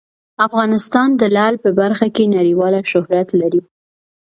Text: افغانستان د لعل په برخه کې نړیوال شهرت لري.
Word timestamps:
افغانستان 0.47 1.07
د 1.21 1.23
لعل 1.35 1.55
په 1.63 1.69
برخه 1.79 2.07
کې 2.15 2.31
نړیوال 2.35 2.73
شهرت 2.91 3.29
لري. 3.41 3.61